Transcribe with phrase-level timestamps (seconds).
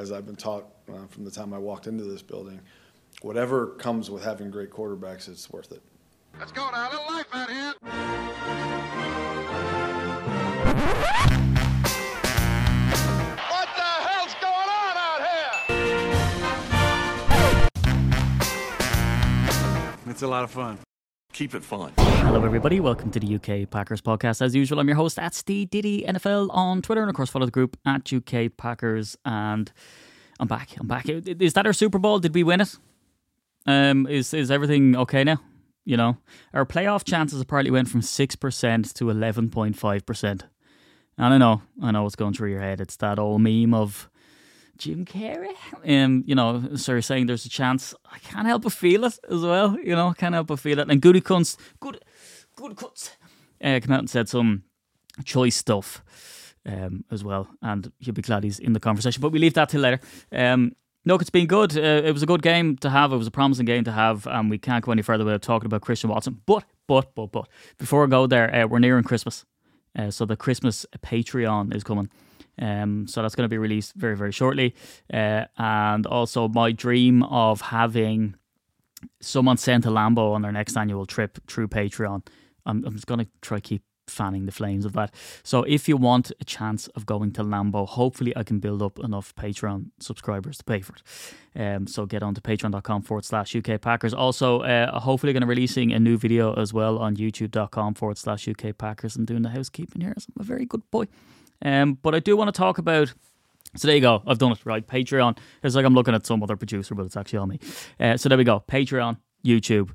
[0.00, 2.58] as I've been taught uh, from the time I walked into this building,
[3.20, 5.82] whatever comes with having great quarterbacks, it's worth it.
[6.38, 7.74] Let's go now, a little life out here.
[13.50, 15.52] What the hell's going on out here?
[20.08, 20.78] It's a lot of fun.
[21.40, 21.90] Keep it fun.
[21.96, 22.80] Hello, everybody.
[22.80, 24.42] Welcome to the UK Packers podcast.
[24.42, 27.46] As usual, I'm your host at Steve Diddy NFL on Twitter, and of course, follow
[27.46, 29.16] the group at UK Packers.
[29.24, 29.72] And
[30.38, 30.68] I'm back.
[30.78, 31.08] I'm back.
[31.08, 32.18] Is that our Super Bowl?
[32.18, 32.76] Did we win it?
[33.64, 35.40] Um, is is everything okay now?
[35.86, 36.18] You know,
[36.52, 40.44] our playoff chances apparently went from six percent to eleven point five percent.
[41.16, 42.82] And I know, I know what's going through your head.
[42.82, 44.10] It's that old meme of
[44.80, 45.54] Jim Carrey.
[45.86, 47.94] Um, you know, sorry, saying there's a chance.
[48.10, 49.78] I can't help but feel it as well.
[49.78, 50.90] You know, can't help but feel it.
[50.90, 52.02] And Goody Cunts, good,
[52.56, 53.10] good cuts,
[53.62, 54.64] uh, came out and said some
[55.22, 56.02] choice stuff
[56.64, 57.46] um, as well.
[57.60, 59.20] And you'll be glad he's in the conversation.
[59.20, 60.00] But we leave that till later.
[60.32, 61.76] Um, look, it's been good.
[61.76, 63.12] Uh, it was a good game to have.
[63.12, 65.66] It was a promising game to have, and we can't go any further without talking
[65.66, 66.40] about Christian Watson.
[66.46, 69.44] But, but, but, but, before I go there, uh, we're nearing Christmas,
[69.98, 72.08] uh, so the Christmas Patreon is coming.
[72.60, 74.74] Um, so that's going to be released very, very shortly.
[75.12, 78.34] Uh, and also, my dream of having
[79.20, 82.26] someone sent to Lambeau on their next annual trip through Patreon.
[82.66, 85.14] I'm, I'm just going to try keep fanning the flames of that.
[85.42, 88.98] So if you want a chance of going to Lambeau, hopefully I can build up
[88.98, 91.02] enough Patreon subscribers to pay for it.
[91.60, 94.12] Um, so get on to patreon.com forward slash UK Packers.
[94.12, 98.48] Also, uh, hopefully going to releasing a new video as well on youtube.com forward slash
[98.48, 100.14] UK Packers and doing the housekeeping here.
[100.18, 101.06] so I'm a very good boy.
[101.64, 103.12] Um, but I do want to talk about
[103.76, 104.20] so there you go.
[104.26, 104.84] I've done it right.
[104.84, 105.38] Patreon.
[105.62, 107.60] It's like I'm looking at some other producer, but it's actually on me.
[108.00, 108.64] Uh, so there we go.
[108.66, 109.90] Patreon, YouTube,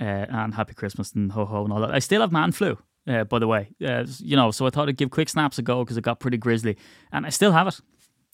[0.00, 1.92] uh, and Happy Christmas and ho ho and all that.
[1.92, 3.68] I still have man flu uh, by the way.
[3.84, 6.20] Uh, you know, so I thought I'd give quick snaps a go because it got
[6.20, 6.76] pretty grisly,
[7.12, 7.80] and I still have it.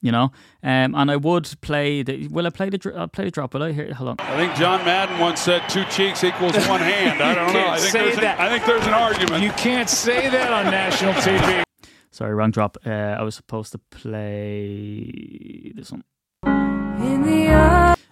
[0.02, 0.24] You know,
[0.62, 2.28] um, and I would play the.
[2.28, 2.92] Will I play the?
[2.94, 3.54] I'll play the drop.
[3.54, 3.72] Will I?
[3.72, 4.16] Here, hold on.
[4.18, 7.22] I think John Madden once said two cheeks equals one hand.
[7.22, 7.68] I don't know.
[7.68, 9.42] I think, there's an, I think there's an argument.
[9.42, 11.65] You can't say that on national TV.
[12.16, 12.78] Sorry, wrong drop.
[12.86, 16.02] Uh, I was supposed to play this one.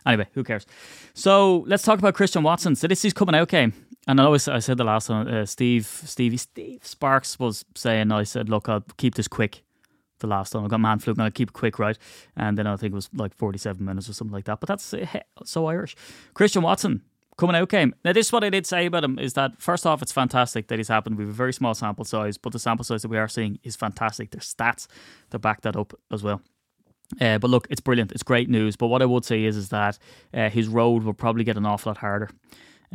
[0.04, 0.66] Anyway, who cares?
[1.14, 2.76] So let's talk about Christian Watson.
[2.76, 3.72] So this is coming out game.
[4.06, 8.12] And I always I said the last one, uh, Steve, Stevie, Steve Sparks was saying,
[8.12, 9.62] I said, look, I'll keep this quick.
[10.18, 11.96] The last one I got man flu, I'm gonna keep it quick, right?
[12.36, 14.60] And then I think it was like 47 minutes or something like that.
[14.60, 15.06] But that's uh,
[15.46, 15.96] so Irish.
[16.34, 17.00] Christian Watson
[17.36, 17.94] coming out game.
[18.04, 20.68] Now, this is what I did say about him is that first off, it's fantastic
[20.68, 21.18] that he's happened.
[21.18, 23.76] Have a very small sample size, but the sample size that we are seeing is
[23.76, 24.30] fantastic.
[24.30, 24.86] There's stats
[25.30, 26.40] to back that up as well.
[27.20, 28.12] Uh, but look, it's brilliant.
[28.12, 28.76] It's great news.
[28.76, 29.98] But what I would say is, is that
[30.32, 32.30] uh, his road will probably get an awful lot harder.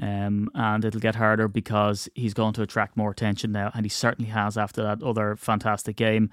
[0.02, 3.90] Um, and it'll get harder because he's going to attract more attention now, and he
[3.90, 6.30] certainly has after that other fantastic game.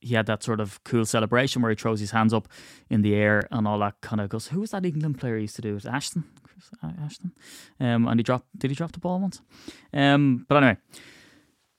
[0.00, 2.46] He had that sort of cool celebration where he throws his hands up
[2.88, 4.48] in the air and all that kind of goes.
[4.48, 5.84] Who was that England player used to do it?
[5.84, 6.24] Ashton,
[7.02, 7.32] Ashton,
[7.80, 8.46] um, and he dropped.
[8.56, 9.40] Did he drop the ball once?
[9.92, 10.76] Um, but anyway,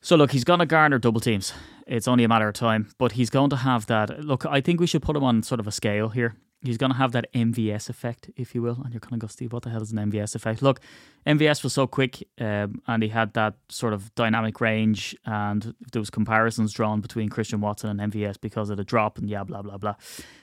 [0.01, 1.53] so look, he's going to garner double teams.
[1.87, 4.23] It's only a matter of time, but he's going to have that.
[4.23, 6.91] Look, I think we should put him on sort of a scale here he's going
[6.91, 8.79] to have that MVS effect, if you will.
[8.83, 10.61] And you're going to go, Steve, what the hell is an MVS effect?
[10.61, 10.81] Look,
[11.25, 15.15] MVS was so quick um, and he had that sort of dynamic range.
[15.25, 19.29] And there was comparisons drawn between Christian Watson and MVS because of the drop and
[19.29, 19.95] yeah, blah, blah, blah.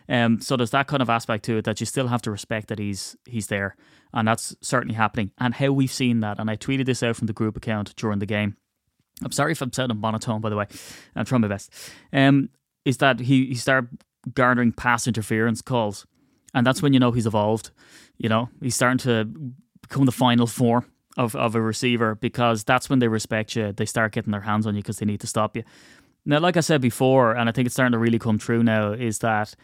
[0.09, 2.69] Um, so there's that kind of aspect to it that you still have to respect
[2.69, 3.77] that he's he's there.
[4.15, 5.33] And that's certainly happening.
[5.39, 6.39] And how we've seen that.
[6.39, 8.57] And I tweeted this out from the group account during the game.
[9.23, 10.67] I'm sorry if I'm sounding monotone, by the way.
[11.15, 11.73] I'm trying my best.
[12.13, 12.51] Um,
[12.85, 13.89] is that he, he started
[14.35, 16.07] garnering pass interference calls.
[16.55, 17.71] And that's when you know he's evolved.
[18.19, 19.25] You know, he's starting to
[19.83, 23.73] become the final form of, of a receiver because that's when they respect you.
[23.73, 25.65] They start getting their hands on you because they need to stop you.
[26.25, 28.93] Now, like I said before, and I think it's starting to really come true now,
[28.93, 29.55] is that,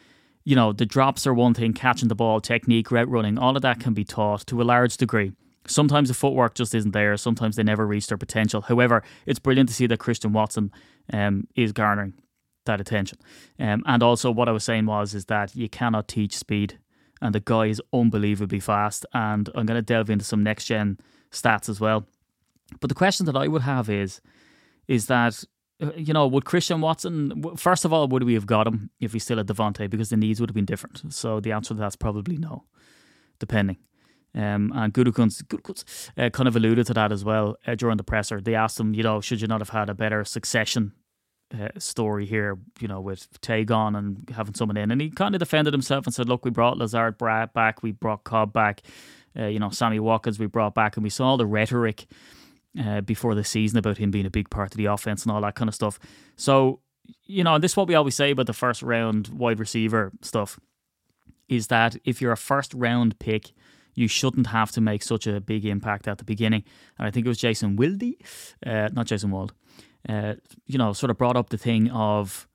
[0.44, 3.62] you know, the drops are one thing, catching the ball, technique, route running, all of
[3.62, 5.32] that can be taught to a large degree.
[5.66, 7.16] Sometimes the footwork just isn't there.
[7.16, 8.62] Sometimes they never reach their potential.
[8.62, 10.72] However, it's brilliant to see that Christian Watson
[11.12, 12.14] um, is garnering
[12.64, 13.18] that attention.
[13.58, 16.78] Um, and also, what I was saying was is that you cannot teach speed,
[17.20, 19.06] and the guy is unbelievably fast.
[19.12, 20.98] And I'm going to delve into some next gen
[21.30, 22.06] stats as well.
[22.80, 24.20] But the question that I would have is,
[24.88, 25.44] is that
[25.82, 29.12] uh, you know, would Christian Watson, first of all, would we have got him if
[29.12, 29.90] he still had Davante?
[29.90, 31.12] Because the needs would have been different.
[31.12, 32.64] So the answer to that's probably no,
[33.38, 33.78] depending.
[34.34, 38.40] Um, and Gutekunst, uh, kind of alluded to that as well uh, during the presser.
[38.40, 40.92] They asked him, you know, should you not have had a better succession
[41.52, 44.90] uh, story here, you know, with Tay gone and having someone in.
[44.90, 48.24] And he kind of defended himself and said, look, we brought Lazard back, we brought
[48.24, 48.82] Cobb back,
[49.38, 52.06] uh, you know, Sammy Watkins we brought back, and we saw all the rhetoric
[52.80, 55.40] uh, before the season about him being a big part of the offense and all
[55.42, 55.98] that kind of stuff.
[56.36, 56.80] So,
[57.24, 60.12] you know, and this is what we always say about the first round wide receiver
[60.22, 60.58] stuff
[61.48, 63.52] is that if you're a first round pick,
[63.94, 66.64] you shouldn't have to make such a big impact at the beginning.
[66.98, 68.14] And I think it was Jason Wilde,
[68.64, 69.52] uh, not Jason Wald,
[70.08, 70.34] uh,
[70.66, 72.48] you know, sort of brought up the thing of,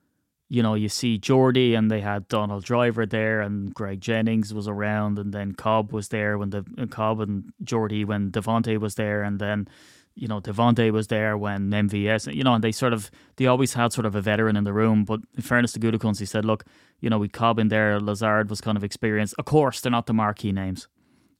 [0.50, 4.68] you know, you see Jordy and they had Donald Driver there and Greg Jennings was
[4.68, 8.96] around and then Cobb was there when the uh, Cobb and Jordy when Davante was
[8.96, 9.68] there and then
[10.18, 13.76] you know, Davante was there when MVS, you know, and they sort of, they always
[13.76, 15.06] had sort of a veteran in the room.
[15.06, 16.66] But in fairness to Gutekunst, he said, look,
[17.00, 19.36] you know, we Cobb in there, Lazard was kind of experienced.
[19.38, 20.88] Of course, they're not the marquee names.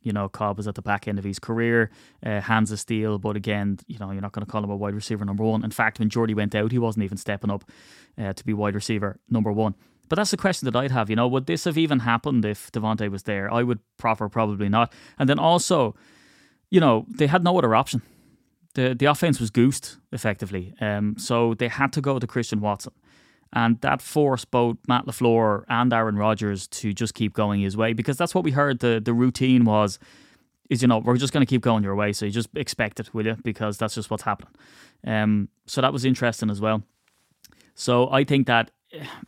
[0.02, 1.90] You know, Cobb was at the back end of his career,
[2.26, 3.18] uh, hands of steel.
[3.20, 5.64] But again, you know, you're not going to call him a wide receiver number one.
[5.64, 7.70] In fact, when Jordy went out, he wasn't even stepping up
[8.18, 9.76] uh, to be wide receiver number one.
[10.10, 11.10] But that's the question that I'd have.
[11.10, 13.52] You know, would this have even happened if Davante was there?
[13.54, 14.94] I would proffer probably not.
[15.20, 15.96] And then also,
[16.70, 18.02] you know, they had no other option
[18.78, 20.74] the the offense was goosed effectively.
[20.80, 22.94] Um, so they had to go to Christian Watson,
[23.54, 27.94] and that forced both Matt LaFleur and Aaron Rodgers to just keep going his way
[27.94, 28.80] because that's what we heard.
[28.80, 30.00] the The routine was,
[30.70, 33.00] is you know we're just going to keep going your way, so you just expect
[33.00, 33.38] it, will you?
[33.44, 34.54] Because that's just what's happening.
[35.06, 36.84] Um, so that was interesting as well.
[37.76, 38.72] So I think that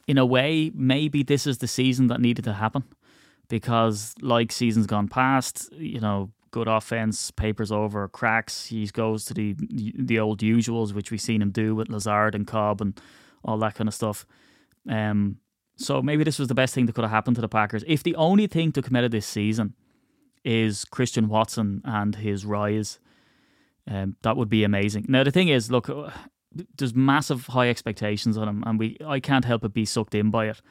[0.07, 2.83] in a way, maybe this is the season that needed to happen
[3.47, 8.65] because, like seasons gone past, you know, good offense, papers over, cracks.
[8.65, 12.47] He goes to the the old usuals, which we've seen him do with Lazard and
[12.47, 12.99] Cobb and
[13.43, 14.25] all that kind of stuff.
[14.87, 15.37] Um,
[15.75, 17.83] so maybe this was the best thing that could have happened to the Packers.
[17.87, 19.75] If the only thing to come out of this season
[20.43, 22.99] is Christian Watson and his rise,
[23.87, 25.05] um, that would be amazing.
[25.07, 26.09] Now the thing is, look, uh,
[26.77, 30.31] there's massive high expectations on him, and we I can't help but be sucked in
[30.31, 30.61] by it.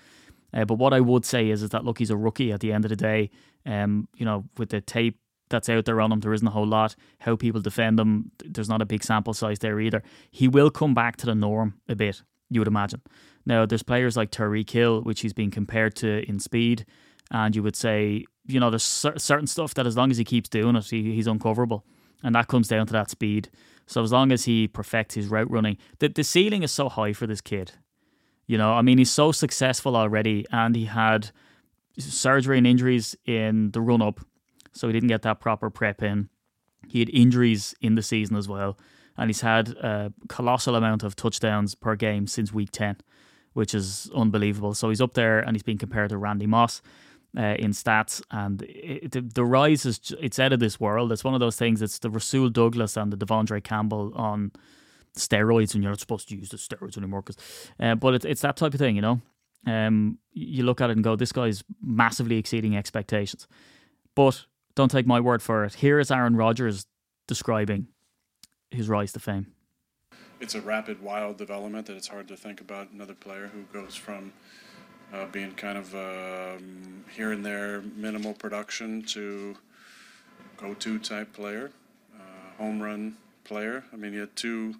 [0.52, 2.72] Uh, but what I would say is, is that look, he's a rookie at the
[2.72, 3.30] end of the day.
[3.66, 5.18] Um, you know, with the tape
[5.48, 6.20] that's out there on him.
[6.20, 6.94] There isn't a whole lot.
[7.20, 10.02] How people defend him, there's not a big sample size there either.
[10.30, 13.02] He will come back to the norm a bit, you would imagine.
[13.46, 16.84] Now, there's players like Tyreek Hill, which he's being compared to in speed,
[17.30, 20.48] and you would say, you know, there's certain stuff that as long as he keeps
[20.48, 21.84] doing it, he, he's uncoverable.
[22.22, 23.50] And that comes down to that speed.
[23.86, 27.12] So as long as he perfects his route running, the, the ceiling is so high
[27.12, 27.72] for this kid.
[28.46, 31.30] You know, I mean, he's so successful already, and he had
[31.98, 34.20] surgery and injuries in the run up
[34.72, 36.28] so he didn't get that proper prep in.
[36.86, 38.78] He had injuries in the season as well,
[39.18, 42.96] and he's had a colossal amount of touchdowns per game since week 10,
[43.52, 44.72] which is unbelievable.
[44.72, 46.80] So he's up there and he's being compared to Randy Moss.
[47.36, 51.12] Uh, in stats, and it, the, the rise is it's out of this world.
[51.12, 51.82] It's one of those things.
[51.82, 54.50] It's the Rasul Douglas and the De'Vondre Campbell on
[55.14, 57.22] steroids, and you're not supposed to use the steroids anymore.
[57.22, 57.36] Cause,
[57.78, 59.20] uh, but it, it's that type of thing, you know.
[59.66, 63.46] Um, you look at it and go, this guy's massively exceeding expectations.
[64.14, 65.74] But don't take my word for it.
[65.74, 66.86] Here is Aaron Rodgers
[67.26, 67.88] describing
[68.70, 69.46] his rise to fame.
[70.40, 73.96] It's a rapid, wild development that it's hard to think about another player who goes
[73.96, 74.32] from
[75.12, 79.56] uh, being kind of um, here and there, minimal production to
[80.56, 81.70] go-to type player,
[82.14, 83.84] uh, home run player.
[83.92, 84.76] I mean, he had two,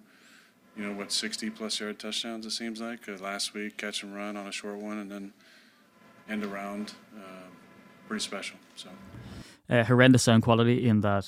[0.77, 3.09] you know, what, 60 plus yard touchdowns, it seems like.
[3.09, 5.33] Uh, last week, catch and run on a short one, and then
[6.29, 6.93] end around.
[7.15, 7.47] Uh,
[8.07, 8.57] pretty special.
[8.75, 8.89] So.
[9.69, 11.27] Uh, horrendous sound quality in that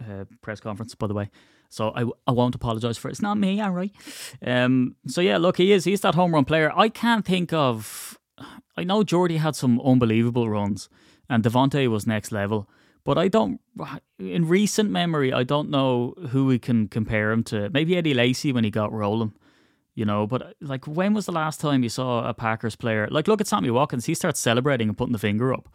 [0.00, 1.30] uh, press conference, by the way.
[1.68, 3.12] So I, I won't apologise for it.
[3.12, 3.92] It's not me, all right.
[4.44, 5.84] Um, so yeah, look, he is.
[5.84, 6.72] He's that home run player.
[6.74, 8.18] I can't think of.
[8.76, 10.88] I know Jordy had some unbelievable runs,
[11.28, 12.68] and Davante was next level.
[13.04, 13.60] But I don't,
[14.18, 17.70] in recent memory, I don't know who we can compare him to.
[17.70, 19.32] Maybe Eddie Lacy when he got rolling,
[19.94, 20.26] you know.
[20.26, 23.06] But like, when was the last time you saw a Packers player?
[23.08, 24.06] Like, look at Sammy Watkins.
[24.06, 25.68] He starts celebrating and putting the finger up.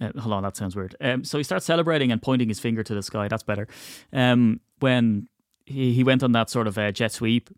[0.00, 0.96] Uh, hold on, that sounds weird.
[1.02, 3.28] Um, so he starts celebrating and pointing his finger to the sky.
[3.28, 3.68] That's better.
[4.12, 5.28] Um, when
[5.64, 7.48] he, he went on that sort of uh, jet sweep,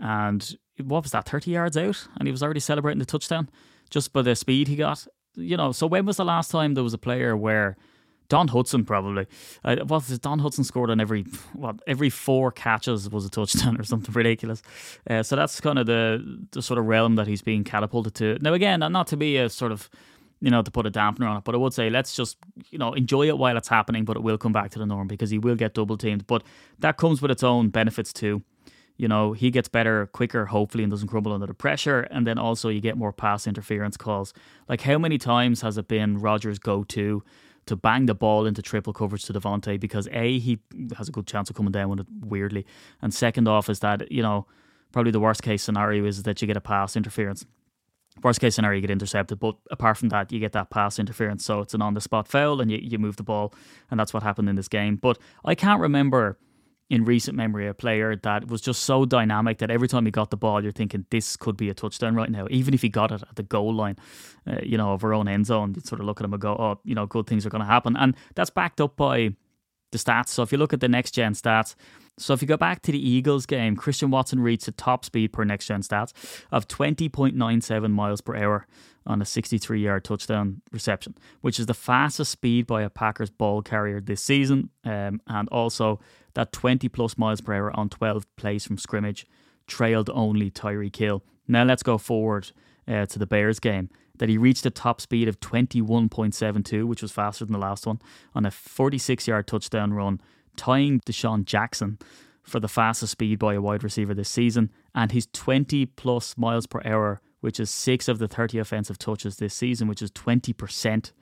[0.00, 2.08] and what was that, 30 yards out?
[2.18, 3.48] And he was already celebrating the touchdown
[3.88, 5.06] just by the speed he got.
[5.36, 7.76] You know, so when was the last time there was a player where
[8.28, 9.26] Don Hutson probably.
[9.64, 10.02] Uh, what?
[10.20, 14.62] Don Hutson scored on every what every four catches was a touchdown or something ridiculous.
[15.08, 18.38] Uh, so that's kind of the the sort of realm that he's being catapulted to.
[18.40, 19.88] Now again, not to be a sort of
[20.40, 21.44] you know, to put a dampener on it.
[21.44, 22.36] But I would say let's just,
[22.70, 25.08] you know, enjoy it while it's happening, but it will come back to the norm
[25.08, 26.26] because he will get double teamed.
[26.26, 26.42] But
[26.78, 28.42] that comes with its own benefits too.
[28.98, 32.00] You know, he gets better quicker, hopefully, and doesn't crumble under the pressure.
[32.10, 34.32] And then also you get more pass interference calls.
[34.68, 37.22] Like how many times has it been Rodgers go to
[37.66, 40.60] to bang the ball into triple coverage to Davante because A, he
[40.96, 42.64] has a good chance of coming down with it weirdly.
[43.02, 44.46] And second off is that, you know,
[44.92, 47.44] probably the worst case scenario is that you get a pass interference
[48.22, 49.38] worst case scenario, you get intercepted.
[49.38, 51.44] But apart from that, you get that pass interference.
[51.44, 53.54] So it's an on the spot foul and you, you move the ball.
[53.90, 54.96] And that's what happened in this game.
[54.96, 56.38] But I can't remember
[56.88, 60.30] in recent memory a player that was just so dynamic that every time he got
[60.30, 62.46] the ball, you're thinking this could be a touchdown right now.
[62.48, 63.96] Even if he got it at the goal line,
[64.46, 66.40] uh, you know, of our own end zone, you'd sort of look at him and
[66.40, 67.96] go, oh, you know, good things are going to happen.
[67.96, 69.34] And that's backed up by
[69.90, 70.28] the stats.
[70.28, 71.74] So if you look at the next gen stats,
[72.18, 75.32] so if you go back to the Eagles game, Christian Watson reached a top speed
[75.32, 76.12] per next gen stats
[76.50, 78.66] of 20.97 miles per hour
[79.06, 83.62] on a 63 yard touchdown reception, which is the fastest speed by a Packers ball
[83.62, 84.70] carrier this season.
[84.84, 86.00] Um, and also
[86.34, 89.26] that 20 plus miles per hour on 12 plays from scrimmage
[89.66, 91.22] trailed only Tyreek Hill.
[91.46, 92.50] Now let's go forward
[92.88, 93.90] uh, to the Bears game.
[94.18, 98.00] That he reached a top speed of 21.72, which was faster than the last one,
[98.34, 100.22] on a 46 yard touchdown run
[100.56, 101.98] tying DeSean Jackson
[102.42, 106.66] for the fastest speed by a wide receiver this season, and his 20 plus miles
[106.66, 111.12] per hour, which is six of the 30 offensive touches this season, which is 20%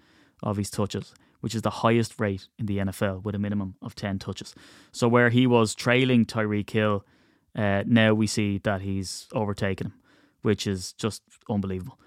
[0.43, 3.95] of his touches, which is the highest rate in the NFL with a minimum of
[3.95, 4.55] 10 touches.
[4.93, 7.05] So, where he was trailing Tyreek Hill,
[7.57, 9.95] uh, now we see that he's overtaken him,
[10.43, 11.99] which is just unbelievable.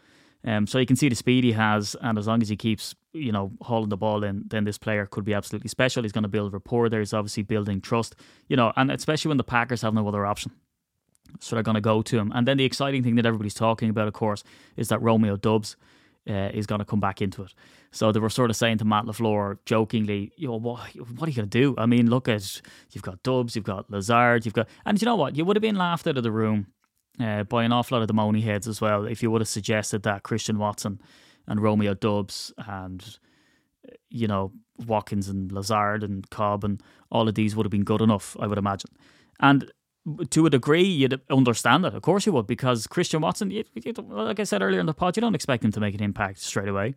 [0.44, 2.96] Um, so you can see the speed he has, and as long as he keeps,
[3.18, 6.04] you know, hauling the ball in, then this player could be absolutely special.
[6.04, 7.00] He's going to build rapport there.
[7.00, 8.16] He's obviously building trust,
[8.48, 10.52] you know, and especially when the Packers have no other option.
[11.40, 12.32] So they're going to go to him.
[12.34, 14.44] And then the exciting thing that everybody's talking about, of course,
[14.76, 15.76] is that Romeo Doubs
[16.30, 17.54] uh, is going to come back into it.
[17.92, 20.80] So they were sort of saying to Matt LaFleur jokingly, you know, what,
[21.16, 21.76] what are you going to do?
[21.78, 25.16] I mean, look at, you've got Doubs, you've got Lazard, you've got, and you know
[25.16, 25.36] what?
[25.36, 26.68] You would have been laughed out of the room
[27.20, 29.06] uh, by an awful lot of the Money heads as well.
[29.06, 31.02] If you would have suggested that Christian Watson
[31.48, 33.20] and Romeo Doubs and
[34.10, 34.52] you know
[34.86, 38.48] Watkins and Lazard and Cobb and all of these would have been good enough, I
[38.48, 38.92] would imagine.
[39.40, 39.72] And
[40.30, 43.94] to a degree, you'd understand that, Of course, you would, because Christian Watson, you, you,
[43.94, 46.40] like I said earlier in the pod, you don't expect him to make an impact
[46.40, 46.96] straight away.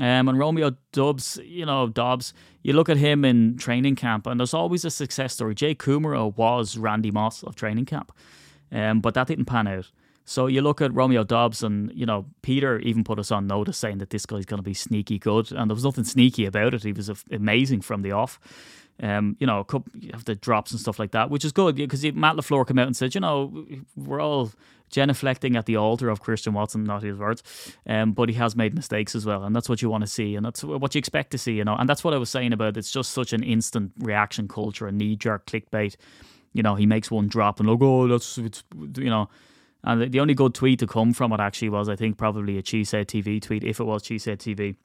[0.00, 2.32] Um, and Romeo Doubs, you know, Doubs,
[2.62, 5.54] you look at him in training camp, and there's always a success story.
[5.54, 8.12] Jake Kumerow was Randy Moss of training camp.
[8.70, 9.90] Um, but that didn't pan out.
[10.24, 13.78] So you look at Romeo Doubs, and you know Peter even put us on notice
[13.78, 16.74] saying that this guy's going to be sneaky good, and there was nothing sneaky about
[16.74, 16.82] it.
[16.82, 18.38] He was amazing from the off.
[19.02, 19.90] Um, you know, a couple,
[20.26, 22.96] the drops and stuff like that, which is good because Matt LaFleur came out and
[22.96, 24.52] said, you know, we're all
[24.92, 27.42] genuflecting at the altar of Christian Watson, not his words,
[27.86, 30.36] um, but he has made mistakes as well, and that's what you want to see,
[30.36, 32.52] and that's what you expect to see, you know, and that's what I was saying
[32.52, 35.96] about it's just such an instant reaction culture, a knee jerk clickbait
[36.52, 38.62] you know, he makes one drop and look, oh, that's, it's,
[38.96, 39.28] you know.
[39.84, 42.62] And the only good tweet to come from it actually was, I think, probably a
[42.62, 44.76] Cheesehead TV tweet, if it was Cheesehead TV,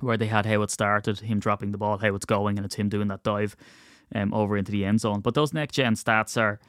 [0.00, 2.74] where they had how it started, him dropping the ball, how it's going, and it's
[2.74, 3.56] him doing that dive
[4.14, 5.20] um, over into the end zone.
[5.20, 6.60] But those next gen stats are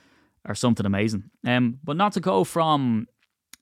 [0.48, 1.24] are something amazing.
[1.44, 3.08] Um, but not to go from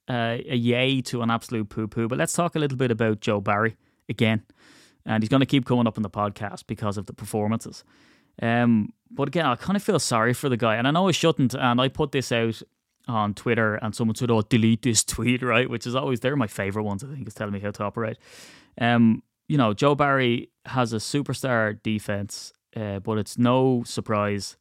[0.10, 3.22] uh, a yay to an absolute poo poo, but let's talk a little bit about
[3.22, 3.78] Joe Barry
[4.10, 4.44] again.
[5.06, 7.84] And he's going to keep coming up in the podcast because of the performances.
[8.42, 11.12] Um, but again, I kind of feel sorry for the guy, and I know I
[11.12, 11.54] shouldn't.
[11.54, 12.62] And I put this out
[13.08, 15.70] on Twitter, and someone said, "Oh, delete this tweet," right?
[15.70, 17.04] Which is always they're my favorite ones.
[17.04, 18.18] I think is telling me how to operate.
[18.80, 24.58] Um, you know, Joe Barry has a superstar defense, uh, but it's no surprise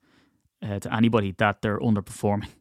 [0.63, 2.49] uh, to anybody that they're underperforming.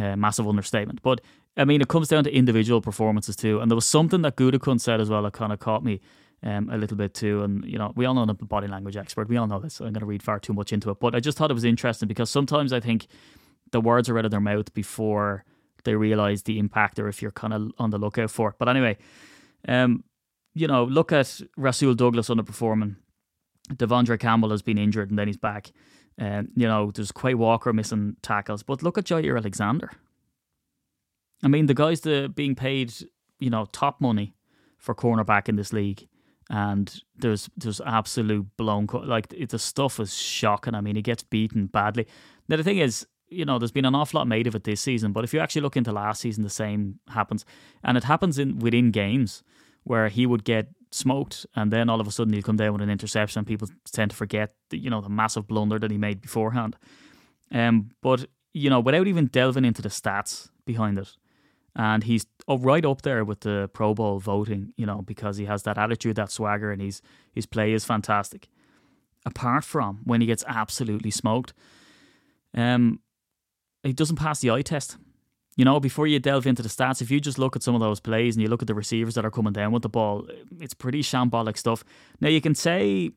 [0.00, 1.20] Uh, massive understatement, but
[1.56, 3.60] I mean, it comes down to individual performances too.
[3.60, 6.00] And there was something that Gutekunst said as well that kind of caught me
[6.42, 7.42] um, a little bit too.
[7.42, 9.28] And, you know, we all know the body language expert.
[9.28, 9.74] We all know this.
[9.74, 10.98] So I'm going to read far too much into it.
[10.98, 13.06] But I just thought it was interesting because sometimes I think
[13.72, 15.44] the words are out of their mouth before
[15.84, 18.54] they realize the impact or if you're kind of on the lookout for it.
[18.58, 18.96] But anyway,
[19.66, 20.04] um,
[20.54, 22.96] you know, look at Rasul Douglas underperforming.
[23.72, 25.72] De'Vondre Campbell has been injured and then he's back.
[26.18, 28.62] Um, you know, there's Quay Walker missing tackles.
[28.62, 29.90] But look at Jaire Alexander.
[31.42, 32.92] I mean, the guys are being paid,
[33.40, 34.34] you know, top money
[34.78, 36.06] for cornerback in this league
[36.50, 40.74] and there's there's absolute blown like the stuff is shocking.
[40.74, 42.06] I mean, he gets beaten badly.
[42.48, 44.80] Now the thing is, you know, there's been an awful lot made of it this
[44.80, 47.44] season, but if you actually look into last season, the same happens,
[47.82, 49.42] and it happens in within games
[49.84, 52.82] where he would get smoked, and then all of a sudden he'll come down with
[52.82, 53.40] an interception.
[53.40, 56.76] And People tend to forget, the, you know, the massive blunder that he made beforehand.
[57.50, 61.16] Um, but you know, without even delving into the stats behind it,
[61.74, 65.62] and he's right up there with the Pro Bowl voting, you know, because he has
[65.62, 67.00] that attitude, that swagger, and he's
[67.32, 68.48] his play is fantastic.
[69.24, 71.54] Apart from when he gets absolutely smoked,
[72.54, 73.00] um,
[73.82, 74.96] he doesn't pass the eye test.
[75.56, 77.80] You know, before you delve into the stats, if you just look at some of
[77.80, 80.26] those plays and you look at the receivers that are coming down with the ball,
[80.58, 81.84] it's pretty shambolic stuff.
[82.20, 83.10] Now you can say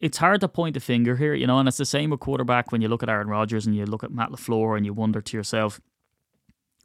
[0.00, 2.72] it's hard to point a finger here, you know, and it's the same with quarterback
[2.72, 5.20] when you look at Aaron Rodgers and you look at Matt LaFleur and you wonder
[5.20, 5.80] to yourself,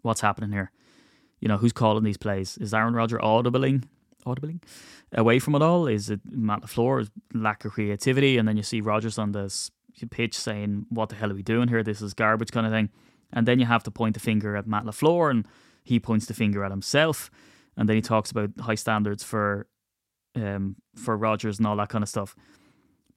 [0.02, 0.72] what's happening here?
[1.40, 2.58] You know, who's calling these plays?
[2.58, 3.86] Is Aaron Rodgers audibling,
[4.26, 4.62] audibling
[5.14, 5.88] away from it all?
[5.88, 8.38] Is it Matt LaFleur's lack of creativity?
[8.38, 9.54] And then you see Rodgers on the
[10.12, 11.84] pitch saying, "What the hell are we doing here?
[11.84, 12.90] This is garbage," kind of thing.
[13.32, 15.48] And then you have to point the finger at Matt LaFleur, and
[15.84, 17.30] he points the finger at himself.
[17.78, 19.68] And then he talks about high standards for
[20.36, 22.36] um, for Rodgers and all that kind of stuff.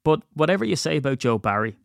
[0.03, 1.77] But whatever you say about Joe Barry,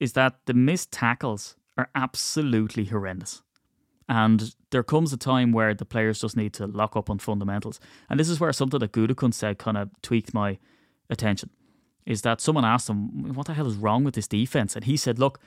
[0.00, 3.42] is that the missed tackles are absolutely horrendous.
[4.08, 7.78] And there comes a time where the players just need to lock up on fundamentals.
[8.08, 10.58] And this is where something that Gutekunst said kind of tweaked my
[11.10, 11.50] attention.
[12.06, 14.74] Is that someone asked him, what the hell is wrong with this defense?
[14.74, 15.38] And he said, look,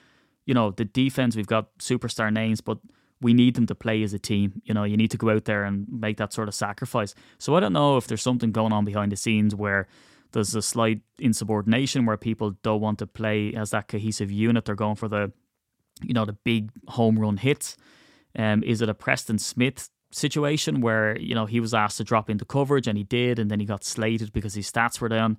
[0.45, 2.77] you know, the defense, we've got superstar names, but
[3.19, 4.61] we need them to play as a team.
[4.63, 7.15] You know, you need to go out there and make that sort of sacrifice.
[7.39, 9.87] So I don't know if there's something going on behind the scenes where
[10.33, 14.65] there's a slight insubordination where people don't want to play as that cohesive unit.
[14.65, 15.31] They're going for the,
[16.03, 17.75] you know, the big home run hits.
[18.37, 22.29] Um, is it a Preston Smith situation where you know he was asked to drop
[22.29, 25.37] into coverage and he did, and then he got slated because his stats were down.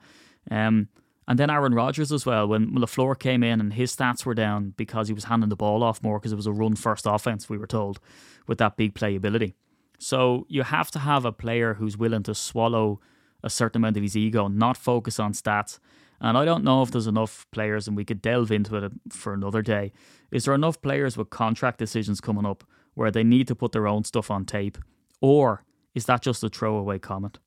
[0.50, 0.88] Um,
[1.28, 4.74] and then Aaron Rodgers as well, when LaFleur came in and his stats were down
[4.76, 7.48] because he was handing the ball off more because it was a run first offense,
[7.48, 8.00] we were told,
[8.48, 9.54] with that big playability.
[9.98, 13.00] So you have to have a player who's willing to swallow
[13.44, 15.78] a certain amount of his ego, not focus on stats.
[16.20, 19.32] And I don't know if there's enough players, and we could delve into it for
[19.32, 19.92] another day.
[20.32, 23.86] Is there enough players with contract decisions coming up where they need to put their
[23.86, 24.78] own stuff on tape?
[25.20, 27.38] Or is that just a throwaway comment?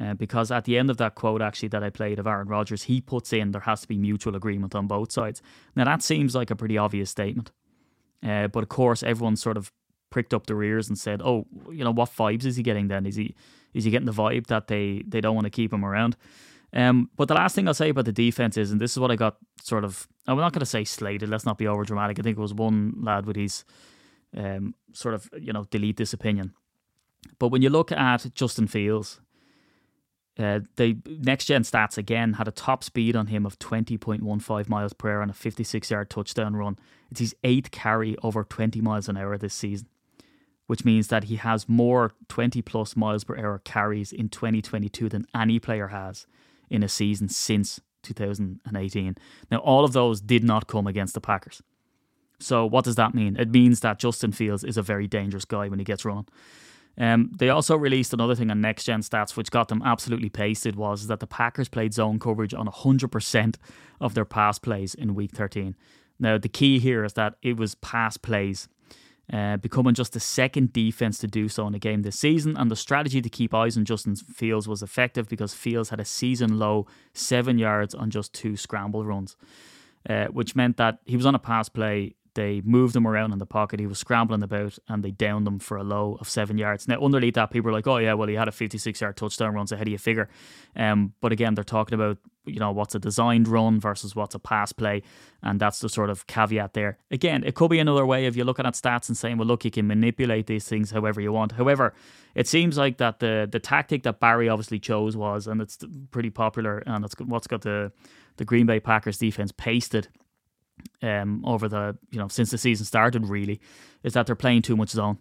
[0.00, 2.84] Uh, because at the end of that quote, actually, that I played of Aaron Rodgers,
[2.84, 5.42] he puts in there has to be mutual agreement on both sides.
[5.76, 7.50] Now, that seems like a pretty obvious statement.
[8.26, 9.72] Uh, but of course, everyone sort of
[10.10, 12.88] pricked up their ears and said, "Oh, you know, what vibes is he getting?
[12.88, 13.34] Then is he
[13.74, 16.16] is he getting the vibe that they they don't want to keep him around?"
[16.72, 19.10] Um, but the last thing I'll say about the defense is, and this is what
[19.10, 21.28] I got sort of, I'm not going to say slated.
[21.28, 22.18] Let's not be over dramatic.
[22.18, 23.64] I think it was one lad with his
[24.36, 26.54] um, sort of, you know, delete this opinion.
[27.38, 29.20] But when you look at Justin Fields,
[30.38, 34.92] uh, the next gen stats again had a top speed on him of 20.15 miles
[34.92, 36.78] per hour on a 56 yard touchdown run.
[37.10, 39.88] It's his eighth carry over 20 miles an hour this season,
[40.66, 45.26] which means that he has more 20 plus miles per hour carries in 2022 than
[45.34, 46.26] any player has
[46.70, 49.16] in a season since 2018.
[49.50, 51.62] Now, all of those did not come against the Packers.
[52.40, 53.36] So, what does that mean?
[53.36, 56.26] It means that Justin Fields is a very dangerous guy when he gets running.
[56.98, 60.76] Um, they also released another thing on next gen stats, which got them absolutely pasted,
[60.76, 63.56] was that the Packers played zone coverage on 100%
[64.00, 65.76] of their pass plays in week 13.
[66.18, 68.68] Now, the key here is that it was pass plays,
[69.32, 72.56] uh, becoming just the second defense to do so in a game this season.
[72.56, 76.04] And the strategy to keep eyes on Justin Fields was effective because Fields had a
[76.04, 79.36] season low seven yards on just two scramble runs,
[80.08, 83.38] uh, which meant that he was on a pass play they moved him around in
[83.38, 83.80] the pocket.
[83.80, 86.88] He was scrambling about and they downed him for a low of seven yards.
[86.88, 89.54] Now, underneath that, people were like, oh, yeah, well, he had a 56 yard touchdown
[89.54, 90.28] run, so how do you figure?
[90.76, 94.38] Um, but again, they're talking about, you know, what's a designed run versus what's a
[94.38, 95.02] pass play.
[95.42, 96.98] And that's the sort of caveat there.
[97.10, 99.64] Again, it could be another way of you're looking at stats and saying, well, look,
[99.64, 101.52] you can manipulate these things however you want.
[101.52, 101.94] However,
[102.34, 105.78] it seems like that the, the tactic that Barry obviously chose was, and it's
[106.10, 107.92] pretty popular, and it's what's got the,
[108.36, 110.08] the Green Bay Packers defense pasted
[111.02, 113.60] um, over the you know since the season started really
[114.02, 115.18] is that they're playing too much zone.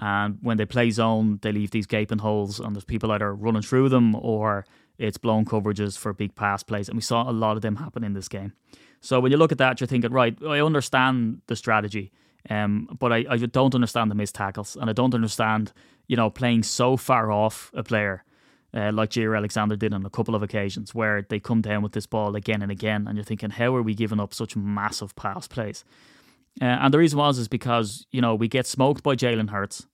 [0.00, 3.62] And when they play zone, they leave these gaping holes, and there's people either running
[3.62, 4.66] through them or
[4.98, 6.88] it's blown coverages for big pass plays.
[6.88, 8.52] And we saw a lot of them happen in this game.
[9.00, 12.10] So when you look at that, you're thinking, right, I understand the strategy,
[12.50, 15.72] um, but I, I don't understand the missed tackles, and I don't understand,
[16.08, 18.24] you know, playing so far off a player
[18.74, 21.92] uh, like Jaire Alexander did on a couple of occasions, where they come down with
[21.92, 25.14] this ball again and again, and you're thinking, how are we giving up such massive
[25.14, 25.84] pass plays?
[26.60, 29.86] Uh, and the reason was is because you know we get smoked by Jalen Hurts,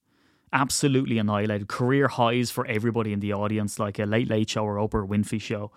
[0.53, 4.77] absolutely annihilated, career highs for everybody in the audience, like a Late Late Show or
[4.77, 5.71] Oprah Winfrey Show.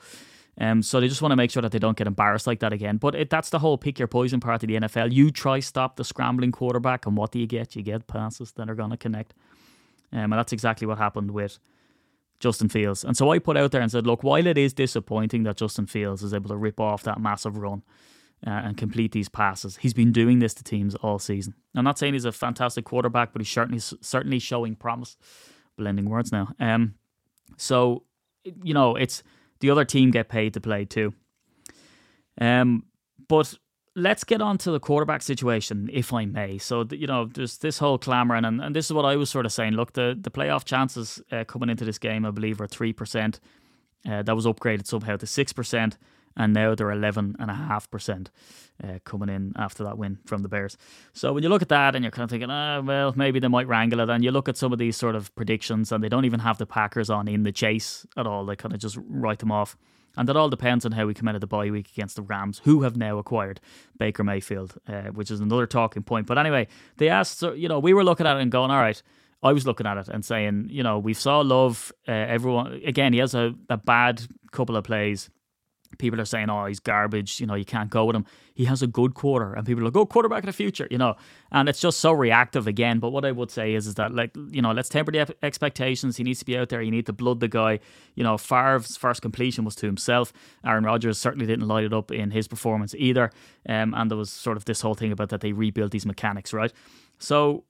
[0.59, 2.71] Um, so they just want to make sure that they don't get embarrassed like that
[2.71, 2.97] again.
[2.97, 5.11] But it, that's the whole pick your poison part of the NFL.
[5.11, 7.75] You try stop the scrambling quarterback, and what do you get?
[7.75, 9.33] You get passes that are going to connect.
[10.11, 11.59] Um, and that's exactly what happened with
[12.43, 13.05] Justin Fields.
[13.05, 15.85] And so I put out there and said, look, while it is disappointing that Justin
[15.85, 17.83] Fields is able to rip off that massive run
[18.45, 21.53] uh, and complete these passes, he's been doing this to teams all season.
[21.73, 25.15] I'm not saying he's a fantastic quarterback, but he's certainly certainly showing promise.
[25.77, 26.49] Blending words now.
[26.59, 26.95] Um,
[27.55, 28.03] so
[28.61, 29.23] you know, it's
[29.61, 31.13] the other team get paid to play too.
[32.39, 32.83] Um,
[33.29, 33.53] but
[33.95, 36.57] let's get on to the quarterback situation, if I may.
[36.57, 39.45] So, you know, there's this whole clamour, and, and this is what I was sort
[39.45, 39.73] of saying.
[39.73, 43.39] Look, the, the playoff chances uh, coming into this game, I believe, are 3%.
[44.09, 45.97] Uh, that was upgraded somehow to 6%.
[46.35, 48.27] and now they're 11.5%
[48.83, 50.77] uh, coming in after that win from the Bears.
[51.13, 53.47] So when you look at that and you're kind of thinking, ah, well, maybe they
[53.47, 56.09] might wrangle it, and you look at some of these sort of predictions and they
[56.09, 58.97] don't even have the Packers on in the chase at all, they kind of just
[59.07, 59.77] write them off.
[60.15, 62.21] And that all depends on how we come out of the bye week against the
[62.21, 63.59] Rams, who have now acquired
[63.97, 66.27] Baker Mayfield, uh, which is another talking point.
[66.27, 69.01] But anyway, they asked, you know, we were looking at it and going, all right,
[69.41, 71.91] I was looking at it and saying, you know, we saw Love.
[72.07, 74.21] Uh, everyone again, he has a, a bad
[74.51, 75.29] couple of plays.
[75.97, 78.25] People are saying, "Oh, he's garbage." You know, you can't go with him.
[78.53, 80.97] He has a good quarter, and people are like, "Oh, quarterback of the future." You
[80.97, 81.15] know,
[81.51, 82.99] and it's just so reactive again.
[82.99, 86.17] But what I would say is, is that like you know, let's temper the expectations.
[86.17, 86.81] He needs to be out there.
[86.81, 87.79] You need to blood the guy.
[88.15, 90.33] You know, Favre's first completion was to himself.
[90.65, 93.31] Aaron Rodgers certainly didn't light it up in his performance either.
[93.67, 96.53] Um, and there was sort of this whole thing about that they rebuilt these mechanics,
[96.53, 96.73] right?
[97.19, 97.63] So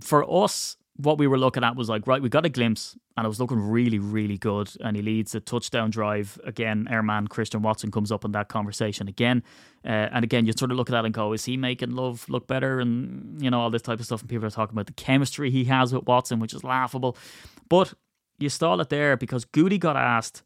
[0.00, 3.24] for us, what we were looking at was like, right, we got a glimpse and
[3.24, 4.70] it was looking really, really good.
[4.80, 6.38] And he leads a touchdown drive.
[6.44, 9.42] Again, airman Christian Watson comes up in that conversation again.
[9.84, 12.28] Uh, and again, you sort of look at that and go, is he making Love
[12.28, 12.78] look better?
[12.78, 14.20] And, you know, all this type of stuff.
[14.20, 17.16] And people are talking about the chemistry he has with Watson, which is laughable.
[17.68, 17.94] But
[18.38, 20.44] you stall it there because Goody got asked,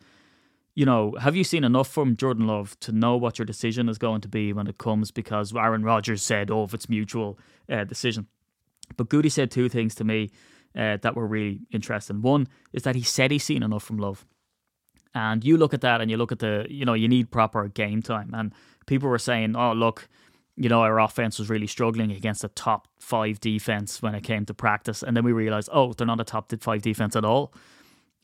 [0.74, 3.98] you know, have you seen enough from Jordan Love to know what your decision is
[3.98, 5.10] going to be when it comes?
[5.10, 8.28] Because Aaron Rodgers said, oh, if it's mutual uh, decision.
[8.96, 10.30] But Goody said two things to me
[10.76, 12.22] uh, that were really interesting.
[12.22, 14.24] One is that he said he's seen enough from Love.
[15.14, 17.66] And you look at that and you look at the, you know, you need proper
[17.68, 18.30] game time.
[18.34, 18.52] And
[18.86, 20.08] people were saying, oh, look,
[20.56, 24.44] you know, our offense was really struggling against a top five defense when it came
[24.46, 25.02] to practice.
[25.02, 27.54] And then we realized, oh, they're not a top five defense at all.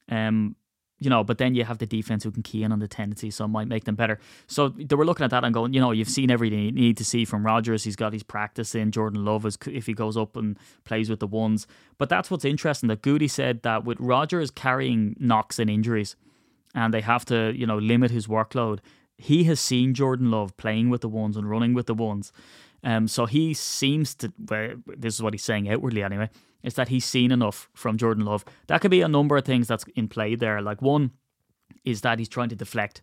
[0.09, 0.57] Um,
[1.01, 3.31] you know, but then you have the defense who can key in on the tendency,
[3.31, 4.19] so it might make them better.
[4.47, 6.97] So they were looking at that and going, you know, you've seen everything you need
[6.99, 7.85] to see from Rodgers.
[7.85, 8.93] He's got his practice in.
[8.93, 11.67] Jordan Love is if he goes up and plays with the ones.
[11.99, 12.89] But that's what's interesting.
[12.89, 16.17] That Goody said that with Rodgers carrying knocks and injuries,
[16.75, 18.79] and they have to, you know, limit his workload.
[19.17, 22.33] He has seen Jordan Love playing with the ones and running with the ones.
[22.83, 24.33] Um, so he seems to.
[24.39, 26.31] Well, this is what he's saying outwardly, anyway
[26.65, 28.45] is that he's seen enough from Jordan Love.
[28.67, 30.61] That could be a number of things that's in play there.
[30.61, 31.13] Like one
[31.85, 33.03] is that he's trying to deflect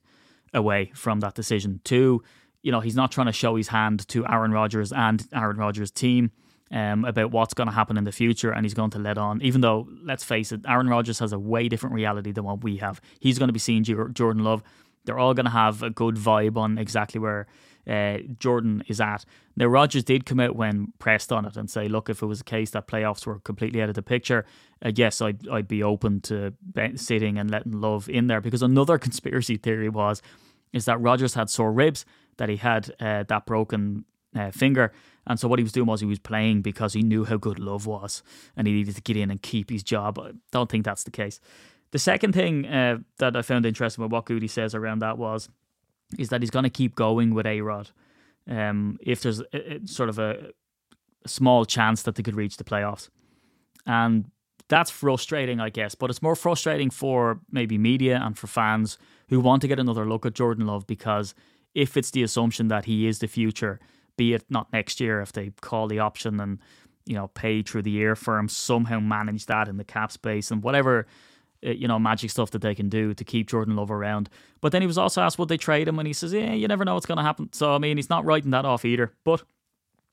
[0.54, 1.80] away from that decision.
[1.84, 2.24] Two,
[2.63, 5.91] you know, he's not trying to show his hand to Aaron Rodgers and Aaron Rodgers'
[5.91, 6.32] team
[6.71, 9.41] um, about what's going to happen in the future, and he's going to let on.
[9.41, 12.78] Even though, let's face it, Aaron Rodgers has a way different reality than what we
[12.78, 13.00] have.
[13.19, 14.63] He's going to be seeing Jordan Love.
[15.06, 17.47] They're all going to have a good vibe on exactly where
[17.87, 19.25] uh, Jordan is at.
[19.55, 22.41] Now, Rodgers did come out when pressed on it and say, look, if it was
[22.41, 24.45] a case that playoffs were completely out of the picture,
[24.83, 26.53] uh, yes, I'd, I'd be open to
[26.95, 28.41] sitting and letting Love in there.
[28.41, 30.21] Because another conspiracy theory was,
[30.73, 32.05] is that Rodgers had sore ribs,
[32.37, 34.91] that he had uh, that broken uh, finger.
[35.27, 37.59] And so what he was doing was he was playing because he knew how good
[37.59, 38.23] Love was
[38.55, 40.17] and he needed to get in and keep his job.
[40.19, 41.39] I don't think that's the case.
[41.91, 45.49] The second thing uh, that I found interesting with what Goody says around that was
[46.17, 47.89] is that he's going to keep going with A Rod.
[48.50, 50.52] Um, if there's a, a, sort of a,
[51.24, 53.10] a small chance that they could reach the playoffs,
[53.86, 54.32] and
[54.67, 55.95] that's frustrating, I guess.
[55.95, 58.97] But it's more frustrating for maybe media and for fans
[59.30, 61.36] who want to get another look at Jordan Love because
[61.76, 63.80] if it's the assumption that he is the future,
[64.17, 66.60] be it not next year if they call the option and
[67.06, 70.52] you know pay through the year for him, somehow manage that in the cap space
[70.52, 71.06] and whatever
[71.62, 74.30] you know, magic stuff that they can do to keep Jordan Love around.
[74.62, 76.67] But then he was also asked would they trade him, and he says, "Yeah, you
[76.67, 79.13] never know what's going to happen." So I mean, he's not writing that off either.
[79.24, 79.43] But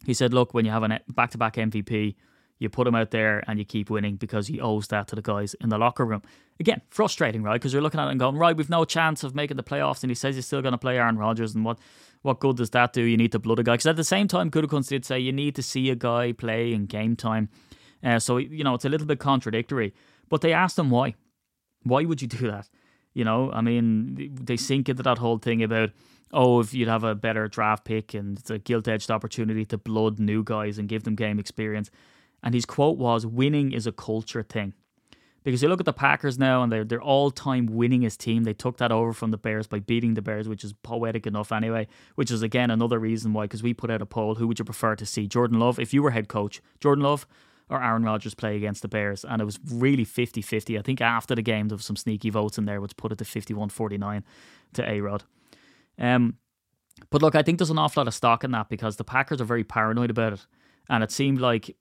[0.04, 2.16] he said, "Look, when you have a back-to-back MVP,
[2.58, 5.22] you put him out there and you keep winning because he owes that to the
[5.22, 6.22] guys in the locker room."
[6.60, 7.54] Again, frustrating, right?
[7.54, 10.02] Because you're looking at it and going, "Right, we've no chance of making the playoffs,"
[10.02, 11.78] and he says he's still going to play Aaron Rodgers, and what
[12.22, 13.02] what good does that do?
[13.02, 15.32] You need to blood a guy because at the same time, Gutekunst did say you
[15.32, 17.48] need to see a guy play in game time.
[18.02, 19.94] Uh, so you know it's a little bit contradictory.
[20.28, 21.14] But they asked him why.
[21.82, 22.68] Why would you do that?
[23.14, 25.90] You know, I mean, they sink into that whole thing about,
[26.32, 29.78] oh, if you'd have a better draft pick and it's a gilt edged opportunity to
[29.78, 31.90] blood new guys and give them game experience.
[32.42, 34.74] And his quote was, winning is a culture thing.
[35.42, 38.44] Because you look at the Packers now and they're, they're all time winningest team.
[38.44, 41.52] They took that over from the Bears by beating the Bears, which is poetic enough
[41.52, 41.86] anyway,
[42.16, 44.64] which is again another reason why, because we put out a poll who would you
[44.64, 45.26] prefer to see?
[45.26, 47.26] Jordan Love, if you were head coach, Jordan Love
[47.70, 49.24] or Aaron Rodgers play against the Bears.
[49.24, 50.78] And it was really 50 50.
[50.78, 53.18] I think after the game, there was some sneaky votes in there, which put it
[53.18, 54.24] to 51 49
[54.74, 55.24] to A Rod.
[55.98, 56.36] Um,
[57.10, 59.40] but look, I think there's an awful lot of stock in that because the Packers
[59.40, 60.46] are very paranoid about it.
[60.88, 61.76] And it seemed like,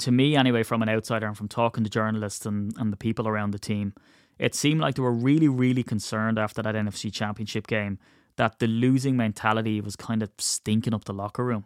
[0.00, 3.26] to me anyway, from an outsider and from talking to journalists and, and the people
[3.26, 3.94] around the team,
[4.38, 7.98] it seemed like they were really, really concerned after that NFC championship game
[8.36, 11.64] that the losing mentality was kind of stinking up the locker room.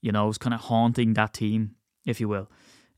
[0.00, 1.74] You know, it was kind of haunting that team
[2.08, 2.46] if you will.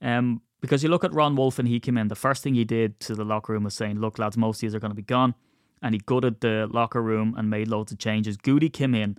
[0.00, 2.64] Um, because you look at Ron Wolf and he came in, the first thing he
[2.64, 5.02] did to the locker room was saying, Look, lads, most of these are going to
[5.02, 5.34] be gone.
[5.82, 8.36] and he gutted the locker room and made loads of changes.
[8.36, 9.16] Goody came in,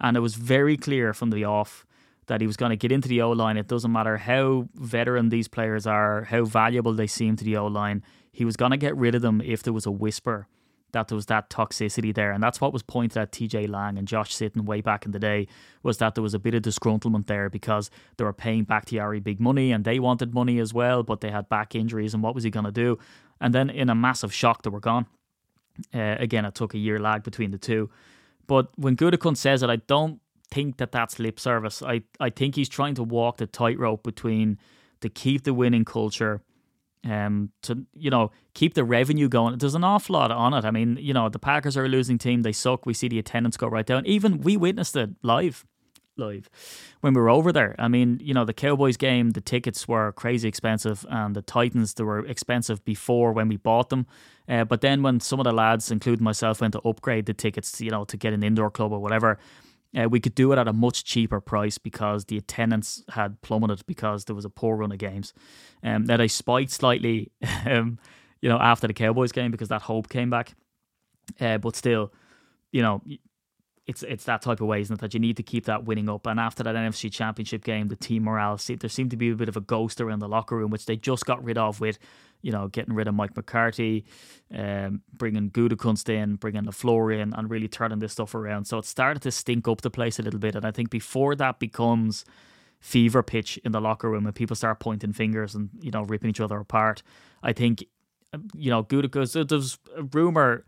[0.00, 1.84] and it was very clear from the off
[2.26, 3.56] that he was going to get into the O line.
[3.56, 7.66] It doesn't matter how veteran these players are, how valuable they seem to the O
[7.66, 8.02] line.
[8.32, 10.46] He was going to get rid of them if there was a whisper
[10.94, 12.32] that there was that toxicity there.
[12.32, 15.18] And that's what was pointed at TJ Lang and Josh Sitton way back in the
[15.18, 15.46] day
[15.82, 19.38] was that there was a bit of disgruntlement there because they were paying Bakhtiari big
[19.38, 22.44] money and they wanted money as well, but they had back injuries and what was
[22.44, 22.98] he going to do?
[23.40, 25.06] And then in a massive shock, they were gone.
[25.92, 27.90] Uh, again, it took a year lag between the two.
[28.46, 31.82] But when Gutekunst says it, I don't think that that's lip service.
[31.82, 34.58] I, I think he's trying to walk the tightrope between
[35.00, 36.40] to keep the winning culture
[37.04, 39.58] um, to you know keep the revenue going.
[39.58, 40.64] There's an awful lot on it.
[40.64, 42.42] I mean, you know, the Packers are a losing team.
[42.42, 42.86] They suck.
[42.86, 44.06] We see the attendance go right down.
[44.06, 45.64] Even we witnessed it live,
[46.16, 46.48] live
[47.00, 47.74] when we were over there.
[47.78, 51.94] I mean, you know, the Cowboys game, the tickets were crazy expensive, and the Titans
[51.94, 54.06] they were expensive before when we bought them.
[54.48, 57.80] Uh, but then when some of the lads, including myself, went to upgrade the tickets,
[57.80, 59.38] you know, to get an indoor club or whatever,
[59.96, 63.82] uh, we could do it at a much cheaper price because the attendance had plummeted
[63.86, 65.32] because there was a poor run of games.
[65.82, 67.30] Um, that I spiked slightly,
[67.66, 67.98] um,
[68.40, 70.54] you know, after the Cowboys game because that hope came back.
[71.40, 72.12] Uh, but still,
[72.72, 73.02] you know,
[73.86, 75.00] it's it's that type of way, isn't it?
[75.00, 76.26] That you need to keep that winning up.
[76.26, 79.48] And after that NFC Championship game, the team morale, there seemed to be a bit
[79.48, 81.98] of a ghost around the locker room, which they just got rid of with
[82.44, 84.04] you know, getting rid of Mike McCarthy,
[84.54, 88.66] um, bringing Gutekunst in, bringing LaFleur in, and really turning this stuff around.
[88.66, 90.54] So it started to stink up the place a little bit.
[90.54, 92.26] And I think before that becomes
[92.80, 96.28] fever pitch in the locker room and people start pointing fingers and, you know, ripping
[96.28, 97.02] each other apart,
[97.42, 97.82] I think,
[98.54, 100.66] you know, Gutekunst, there's a rumor.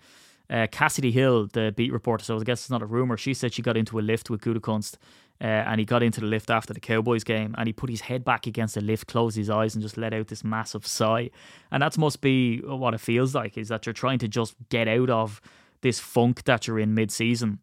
[0.48, 3.16] Uh, Kassidy Hill, the beat reporter, so I guess it's not a rumor.
[3.16, 4.96] She said she got into a lift with Gutekunst
[5.40, 8.02] uh, and he got into the lift after the Cowboys game and he put his
[8.02, 11.30] head back against the lift, closed his eyes, and just let out this massive sigh.
[11.70, 14.88] And that must be what it feels like is that you're trying to just get
[14.88, 15.40] out of
[15.82, 17.59] this funk that you're in mid season.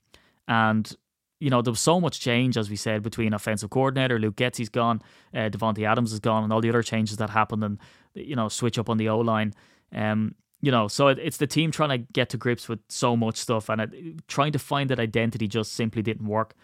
[0.47, 0.91] And,
[1.39, 4.69] you know, there was so much change, as we said, between offensive coordinator, Luke Getsy's
[4.69, 5.01] gone,
[5.33, 7.79] uh, Davante Adams is gone, and all the other changes that happened and,
[8.13, 9.53] you know, switch up on the O line.
[9.93, 13.17] Um, you know, so it, it's the team trying to get to grips with so
[13.17, 16.55] much stuff and it, trying to find that identity just simply didn't work.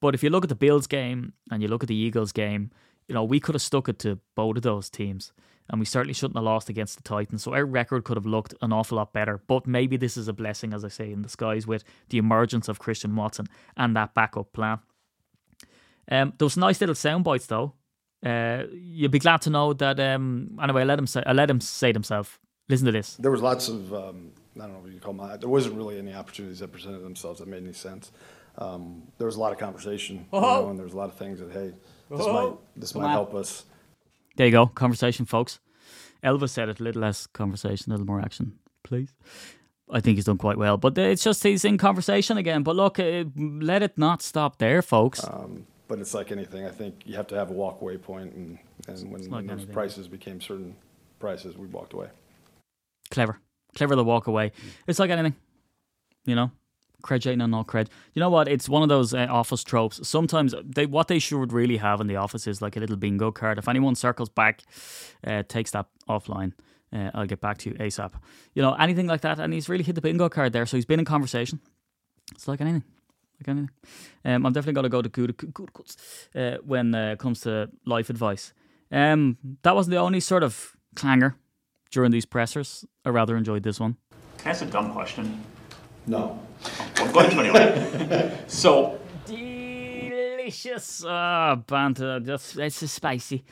[0.00, 2.70] But if you look at the Bills game and you look at the Eagles game,
[3.08, 5.32] you know, we could have stuck it to both of those teams.
[5.68, 7.42] And we certainly shouldn't have lost against the Titans.
[7.42, 9.42] So our record could have looked an awful lot better.
[9.46, 12.78] But maybe this is a blessing, as I say, in disguise with the emergence of
[12.78, 14.78] Christian Watson and that backup plan.
[16.10, 17.74] Um, those nice little sound bites, though.
[18.24, 20.00] Uh, you'll be glad to know that.
[20.00, 21.22] Um, anyway, I let him say.
[21.26, 22.40] I let him say it himself.
[22.68, 23.16] Listen to this.
[23.16, 25.40] There was lots of um, I don't know what you call them.
[25.40, 28.12] There wasn't really any opportunities that presented themselves that made any sense
[28.58, 31.16] um, there was a lot of conversation, you know, and there was a lot of
[31.16, 31.72] things that hey,
[32.10, 33.64] this might this might help us.
[34.36, 35.60] There you go, conversation, folks.
[36.22, 39.12] Elvis said it, a little less conversation, a little more action, please.
[39.90, 42.62] I think he's done quite well, but it's just he's in conversation again.
[42.62, 45.24] But look, uh, let it not stop there, folks.
[45.24, 46.64] Um, but it's like anything.
[46.64, 49.66] I think you have to have a walkaway point, and, and when, like when those
[49.66, 50.76] prices became certain
[51.18, 52.08] prices, we walked away.
[53.12, 53.38] Clever,
[53.76, 54.50] clever to walk away.
[54.88, 55.36] It's like anything,
[56.24, 56.50] you know
[57.02, 57.88] cred ain't no cred.
[58.14, 58.48] You know what?
[58.48, 60.06] It's one of those uh, office tropes.
[60.08, 63.30] Sometimes they what they should really have in the office is like a little bingo
[63.30, 63.58] card.
[63.58, 64.62] If anyone circles back,
[65.26, 66.52] uh, takes that offline.
[66.92, 68.12] Uh, I'll get back to you ASAP.
[68.54, 69.38] You know, anything like that.
[69.38, 70.66] And he's really hit the bingo card there.
[70.66, 71.60] So he's been in conversation.
[72.32, 72.84] It's like anything.
[73.40, 73.70] Like anything.
[74.24, 75.96] Um, I'm definitely going to go to good, good cuts
[76.34, 78.52] uh, when uh, it comes to life advice.
[78.90, 81.34] Um, that wasn't the only sort of clanger
[81.92, 82.84] during these pressers.
[83.04, 83.96] I rather enjoyed this one.
[84.42, 85.44] That's a dumb question.
[86.06, 86.40] No.
[86.96, 88.38] I'm going to anyway.
[88.48, 88.98] so.
[89.24, 91.04] Delicious.
[91.06, 92.18] Ah, oh, banter.
[92.20, 93.44] Just, it's just spicy.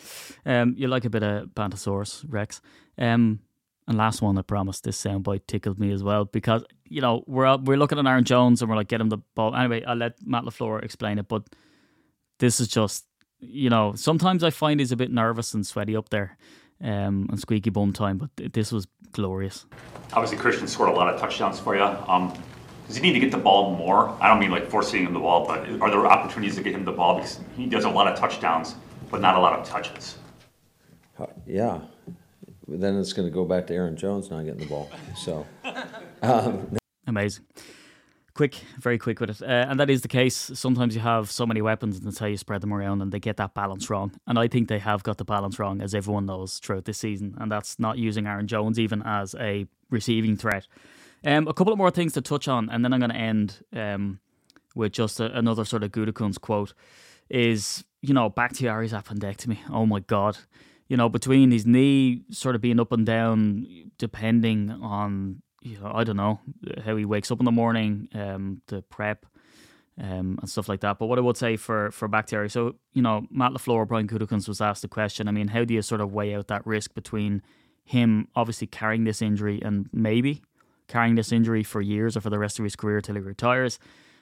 [0.45, 2.61] Um, you like a bit of Bantosaurus, Rex.
[2.99, 3.41] Um,
[3.87, 7.57] and last one, I promise, this soundbite tickled me as well because, you know, we're
[7.57, 9.55] we're looking at Aaron Jones and we're like, get him the ball.
[9.55, 11.43] Anyway, I'll let Matt LaFleur explain it, but
[12.39, 13.07] this is just,
[13.41, 16.37] you know, sometimes I find he's a bit nervous and sweaty up there
[16.83, 19.67] um, and squeaky bum time, but this was glorious.
[20.13, 21.83] Obviously, Christian scored a lot of touchdowns for you.
[21.83, 22.33] Um,
[22.87, 24.17] does he need to get the ball more?
[24.21, 26.85] I don't mean like forcing him the ball, but are there opportunities to get him
[26.85, 28.75] the ball because he does a lot of touchdowns,
[29.11, 30.17] but not a lot of touches?
[31.47, 31.81] Yeah,
[32.67, 34.91] then it's going to go back to Aaron Jones not getting the ball.
[35.17, 35.47] So
[36.23, 36.77] um.
[37.07, 37.45] amazing.
[38.41, 39.43] Quick, very quick with it.
[39.43, 40.35] Uh, and that is the case.
[40.55, 43.21] Sometimes you have so many weapons and that's how you spread them around and they
[43.21, 44.13] get that balance wrong.
[44.27, 47.35] And I think they have got the balance wrong, as everyone knows, throughout this season.
[47.37, 50.67] And that's not using Aaron Jones even as a receiving threat.
[51.23, 53.63] Um, a couple of more things to touch on, and then I'm going to end
[53.75, 54.21] um,
[54.75, 56.73] with just a, another sort of Gutekunst quote.
[57.29, 59.59] Is you know Bakhtiari's appendectomy?
[59.71, 60.39] Oh my god!
[60.89, 63.67] You know between his knee sort of being up and down,
[63.99, 66.41] depending on you know, I don't know
[66.85, 69.27] how he wakes up in the morning, um, the prep,
[70.01, 70.99] um, and stuff like that.
[70.99, 74.49] But what I would say for for Bakhtiari, so you know, Matt LaFleur, Brian Gutekunst
[74.49, 75.29] was asked the question.
[75.29, 77.43] I mean, how do you sort of weigh out that risk between
[77.85, 80.43] him obviously carrying this injury and maybe
[80.89, 83.79] carrying this injury for years or for the rest of his career till he retires,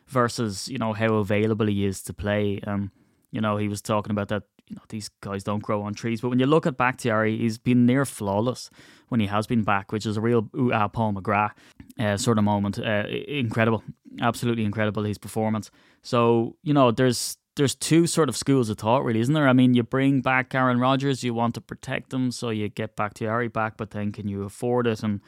[0.07, 2.61] versus you know how available he is to play.
[2.67, 2.91] Um,
[3.31, 4.43] you know, he was talking about that.
[4.69, 6.21] You know, these guys don't grow on trees.
[6.21, 8.71] But when you look at Bakhtiari, he's been near flawless
[9.09, 11.53] when he has been back, which is a real ah Paul McGrath
[11.99, 12.79] uh, sort of moment.
[12.79, 13.83] Uh, incredible,
[14.21, 15.71] absolutely incredible his performance.
[16.03, 19.49] So you know, there's there's two sort of schools of thought, really, isn't there?
[19.49, 22.95] I mean, you bring back Aaron Rodgers, you want to protect him, so you get
[22.95, 25.03] Bakhtiari back, but then can you afford it?
[25.03, 25.21] And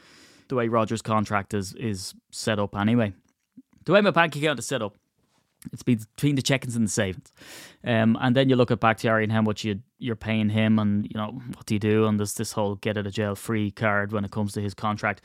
[0.48, 3.14] the way Rodgers' contract is is set up anyway,
[3.84, 4.96] the way my bank account is set up,
[5.72, 7.32] it's between the check-ins and the savings.
[7.84, 11.04] Um, and then you look at Bakhtiari and how much you you're paying him, and
[11.04, 12.06] you know what do you do?
[12.06, 14.74] And there's this whole get out of jail free card when it comes to his
[14.74, 15.24] contract.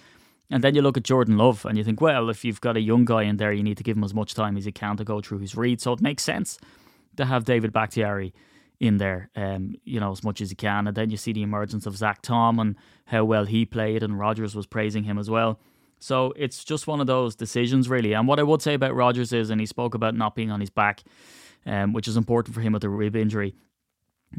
[0.52, 2.82] And then you look at Jordan Love, and you think, well, if you've got a
[2.82, 4.96] young guy in there, you need to give him as much time as you can
[4.98, 5.82] to go through his read.
[5.82, 6.60] So it makes sense
[7.18, 8.34] to have David Bakhtiari
[8.80, 10.86] in there, um, you know, as much as he can.
[10.86, 14.20] And then you see the emergence of Zach Tom and how well he played, and
[14.20, 15.60] Rodgers was praising him as well.
[16.00, 18.14] So it's just one of those decisions, really.
[18.14, 20.60] And what I would say about Rodgers is, and he spoke about not being on
[20.60, 21.04] his back,
[21.66, 23.56] um, which is important for him with the rib injury.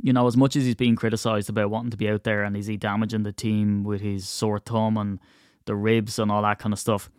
[0.02, 2.56] You know, as much as he's being criticised about wanting to be out there and
[2.56, 5.18] is he damaging the team with his sore thumb and
[5.64, 7.10] the ribs and all that kind of stuff,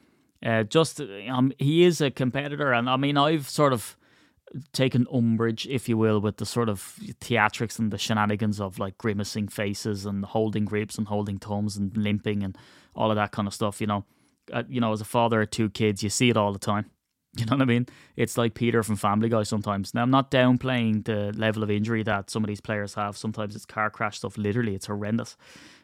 [0.45, 2.71] uh, just um, he is a competitor.
[2.71, 3.97] And I mean, I've sort of
[4.71, 8.97] taken umbrage, if you will, with the sort of theatrics and the shenanigans of like
[8.97, 12.57] grimacing faces and holding ribs and holding thumbs and limping and
[12.95, 14.05] all of that kind of stuff, you know
[14.67, 16.91] you know, as a father of two kids, you see it all the time.
[17.37, 17.85] You know what I mean?
[18.15, 19.93] It's like Peter from Family Guy sometimes.
[19.93, 23.15] Now, I'm not downplaying the level of injury that some of these players have.
[23.15, 24.39] Sometimes it's car crash stuff.
[24.39, 25.37] Literally, it's horrendous.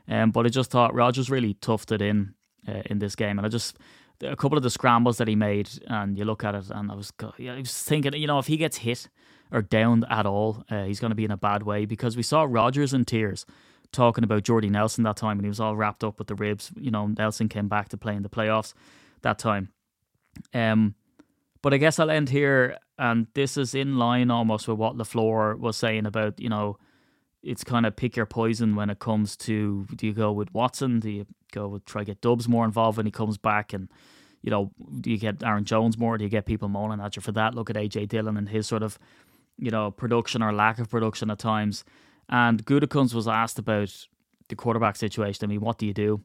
[0.08, 2.34] Um, but I just thought Rodgers really toughed it in
[2.68, 3.78] uh, in this game, and I just
[4.22, 6.96] a couple of the scrambles that he made, and you look at it, and I
[6.96, 9.10] was, I was thinking, you know, if he gets hit
[9.52, 12.24] or downed at all, uh, he's going to be in a bad way because we
[12.24, 13.46] saw Rodgers in tears
[13.94, 16.72] talking about Jordy Nelson that time, and he was all wrapped up with the ribs.
[16.76, 18.74] You know, Nelson came back to play in the playoffs
[19.22, 19.70] that time.
[20.54, 20.96] Um,
[21.62, 25.58] but I guess I'll end here, and this is in line almost with what LaFleur
[25.58, 26.78] was saying about you know,
[27.42, 31.00] it's kind of pick your poison when it comes to do you go with Watson,
[31.00, 33.90] do you go with try get Doubs more involved when he comes back, and
[34.42, 36.18] you know, do you get Aaron Jones more?
[36.18, 37.56] Do you get people moaning at you for that?
[37.56, 39.00] Look at AJ Dillon and his sort of
[39.58, 41.86] you know production or lack of production at times.
[42.30, 44.08] And Gutekunst was asked about
[44.50, 45.44] the quarterback situation.
[45.44, 46.22] I mean, what do you do?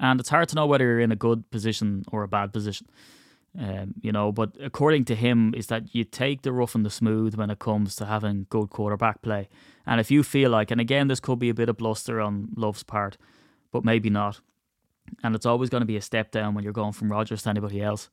[0.00, 2.88] And it's hard to know whether you're in a good position or a bad position.
[3.56, 6.90] Um, you know, but according to him, is that you take the rough and the
[6.90, 9.48] smooth when it comes to having good quarterback play.
[9.86, 12.48] And if you feel like, and again, this could be a bit of bluster on
[12.56, 13.16] Love's part,
[13.70, 14.40] but maybe not.
[15.22, 17.50] And it's always going to be a step down when you're going from Rodgers to
[17.50, 18.10] anybody else.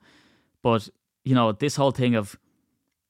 [0.61, 0.89] But,
[1.23, 2.37] you know, this whole thing of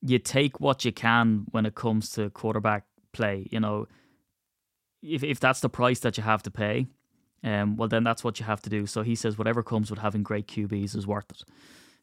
[0.01, 3.87] you take what you can when it comes to quarterback play, you know,
[5.01, 6.87] if if that's the price that you have to pay,
[7.43, 8.85] um, well then that's what you have to do.
[8.85, 11.43] So he says whatever comes with having great QBs is worth it.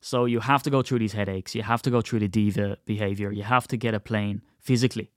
[0.01, 1.55] So you have to go through these headaches.
[1.55, 3.33] You have to go through the diva behavior.
[3.33, 5.11] You have to get a plane physically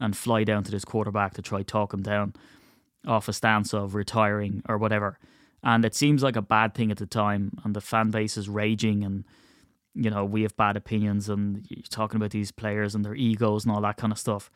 [0.00, 2.34] and fly down to this quarterback to try talk him down
[3.06, 5.18] off a stance of retiring or whatever.
[5.62, 8.48] And it seems like a bad thing at the time, and the fan base is
[8.48, 9.24] raging, and
[9.94, 13.64] you know we have bad opinions, and you're talking about these players and their egos
[13.64, 14.50] and all that kind of stuff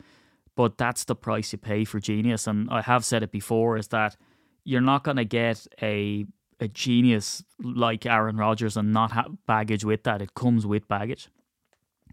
[0.57, 2.47] but that's the price you pay for genius.
[2.47, 4.17] And I have said it before is that
[4.65, 6.27] you're not going to get a
[6.59, 10.23] a genius like Aaron Rodgers and not have baggage with that.
[10.23, 11.29] It comes with baggage.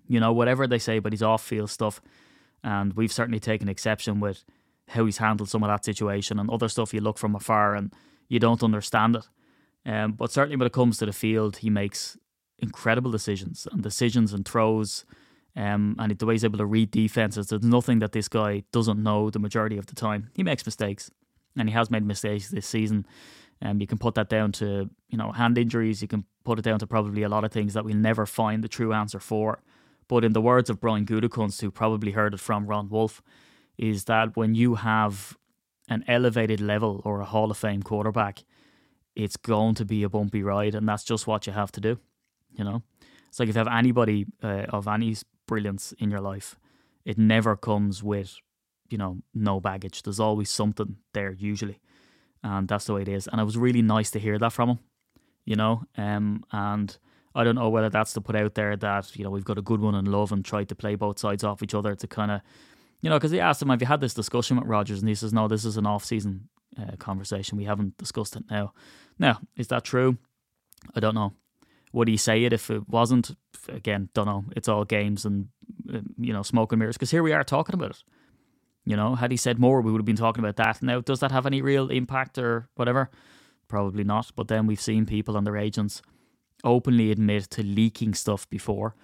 [0.06, 2.02] You know, whatever they say but his off field stuff,
[2.62, 4.44] and we've certainly taken exception with
[4.90, 7.94] how he's handled some of that situation and other stuff you look from afar and
[8.28, 9.26] you don't understand it.
[9.86, 12.18] Um, but certainly when it comes to the field, he makes
[12.60, 15.06] incredible decisions and decisions and throws
[15.56, 19.02] um, and the way he's able to read defenses, there's nothing that this guy doesn't
[19.02, 20.30] know the majority of the time.
[20.34, 21.12] He makes mistakes,
[21.56, 23.06] and he has made mistakes this season.
[23.62, 26.02] Um, you can put that down to you know hand injuries.
[26.02, 28.64] You can put it down to probably a lot of things that we'll never find
[28.64, 29.62] the true answer for.
[30.08, 33.22] But in the words of Brian Gutekunst, who probably heard it from Ron Wolf,
[33.78, 35.38] is that when you have
[35.88, 38.44] an elevated level or a Hall of Fame quarterback,
[39.16, 42.00] it's going to be a bumpy ride, and that's just what you have to do.
[42.58, 42.84] You know,
[43.30, 45.16] it's like if you have anybody uh, of any
[45.48, 46.58] brilliance in your life,
[47.06, 48.38] it never comes with,
[48.90, 50.04] you know, no baggage.
[50.04, 51.80] There's always something there usually,
[52.44, 53.28] and that's the way it is.
[53.28, 54.80] And it was really nice to hear that from him,
[55.46, 55.84] you know.
[55.98, 56.98] Um, and
[57.36, 59.62] I don't know whether that's to put out there that you know we've got a
[59.64, 62.32] good one in Love and tried to play both sides off each other to kind
[62.32, 62.42] of,
[63.02, 65.00] you know, because he asked him, "Have you had this discussion with Rodgers?
[65.00, 67.58] And he says, "No, this is an off-season uh, conversation.
[67.58, 68.74] We haven't discussed it now."
[69.20, 70.18] Now, is that true?
[70.96, 71.34] I don't know.
[71.94, 73.36] Would he say it if it wasn't?
[73.70, 74.46] Again, don't know.
[74.56, 75.48] It's all games and
[76.18, 76.96] you know smoke and mirrors.
[76.96, 78.04] Because here we are talking about it.
[78.86, 80.82] You know, had he said more, we would have been talking about that.
[80.82, 83.10] Now, does that have any real impact or whatever?
[83.70, 84.32] Probably not.
[84.36, 86.02] But then we've seen people and their agents
[86.64, 88.96] openly admit to leaking stuff before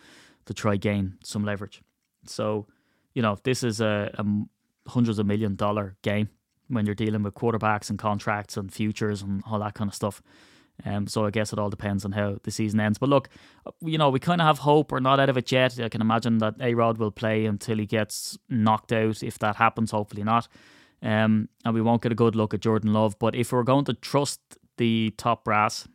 [0.46, 1.82] to try gain some leverage.
[2.26, 2.68] So,
[3.14, 6.30] you know, this is a, a hundreds of million dollar game
[6.68, 10.22] when you're dealing with quarterbacks and contracts and futures and all that kind of stuff.
[10.86, 12.98] Um, so I guess it all depends on how the season ends.
[12.98, 13.30] But look,
[13.82, 14.92] you know, we kind of have hope.
[14.92, 15.80] We're not out of it yet.
[15.80, 19.22] I can imagine that A Rod will play until he gets knocked out.
[19.22, 20.48] If that happens, hopefully not.
[21.02, 23.18] Um, and we won't get a good look at Jordan Love.
[23.20, 24.40] But if we're going to trust
[24.78, 25.88] the top brass,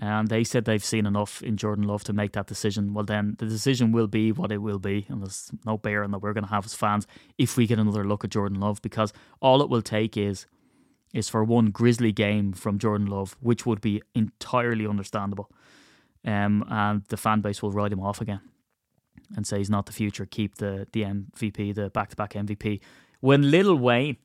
[0.00, 3.34] and they said they've seen enough in Jordan Love to make that decision, well, then
[3.38, 5.06] the decision will be what it will be.
[5.08, 8.04] And there's no bearing that we're going to have as fans if we get another
[8.04, 10.46] look at Jordan Love, because all it will take is
[11.14, 15.50] is for one grisly game from Jordan Love, which would be entirely understandable.
[16.24, 18.40] Um, and the fan base will write him off again
[19.36, 20.26] and say he's not the future.
[20.26, 22.80] Keep the the MVP, the back to back MVP.
[23.20, 24.16] When Lil Wayne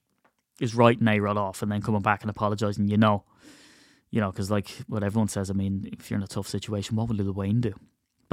[0.59, 3.23] is writing A Rod off and then coming back and apologising, you know,
[4.11, 6.95] you know, because like what everyone says, I mean, if you're in a tough situation,
[6.95, 7.73] what would Lil Wayne do?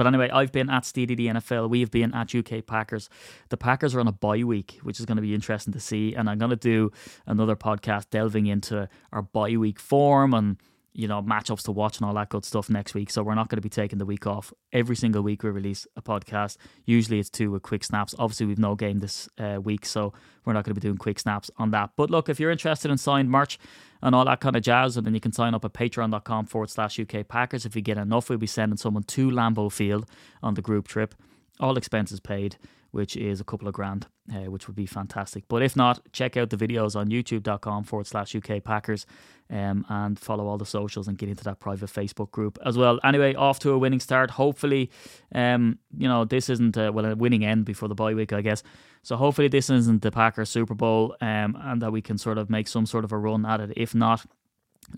[0.01, 1.69] But anyway, I've been at SteeDD NFL.
[1.69, 3.07] We've been at UK Packers.
[3.49, 6.15] The Packers are on a bye week, which is going to be interesting to see.
[6.15, 6.91] And I'm going to do
[7.27, 10.57] another podcast delving into our bye week form and
[10.93, 13.09] you know, matchups to watch and all that good stuff next week.
[13.09, 14.53] So we're not going to be taking the week off.
[14.73, 16.57] Every single week we release a podcast.
[16.85, 18.13] Usually it's two with quick snaps.
[18.19, 20.13] Obviously we've no game this uh, week, so
[20.45, 21.91] we're not going to be doing quick snaps on that.
[21.95, 23.57] But look, if you're interested in signed merch
[24.01, 26.69] and all that kind of jazz, and then you can sign up at patreon.com forward
[26.69, 27.65] slash UK Packers.
[27.65, 30.05] If we get enough, we'll be sending someone to Lambeau Field
[30.43, 31.15] on the group trip.
[31.59, 32.57] All expenses paid
[32.91, 35.43] which is a couple of grand, uh, which would be fantastic.
[35.47, 39.05] But if not, check out the videos on youtube.com forward slash UK Packers
[39.49, 42.99] um, and follow all the socials and get into that private Facebook group as well.
[43.03, 44.31] Anyway, off to a winning start.
[44.31, 44.91] Hopefully,
[45.33, 48.41] um, you know, this isn't, a, well, a winning end before the bye week, I
[48.41, 48.61] guess.
[49.03, 52.49] So hopefully this isn't the Packers Super Bowl um, and that we can sort of
[52.49, 53.73] make some sort of a run at it.
[53.75, 54.25] If not,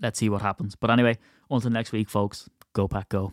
[0.02, 0.74] let's see what happens.
[0.74, 1.18] But anyway,
[1.50, 3.32] until next week, folks, go Pack Go.